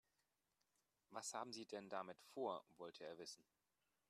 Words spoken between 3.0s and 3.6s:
er wissen.